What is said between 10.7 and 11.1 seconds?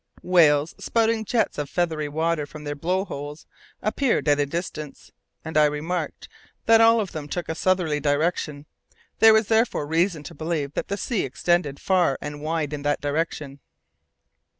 that the